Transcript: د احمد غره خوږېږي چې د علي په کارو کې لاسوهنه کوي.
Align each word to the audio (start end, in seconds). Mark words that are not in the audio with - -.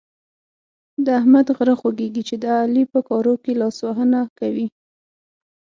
د 1.05 1.07
احمد 1.19 1.47
غره 1.57 1.75
خوږېږي 1.79 2.23
چې 2.29 2.35
د 2.43 2.45
علي 2.61 2.83
په 2.93 2.99
کارو 3.09 3.33
کې 3.43 3.53
لاسوهنه 3.61 4.21
کوي. 4.39 4.67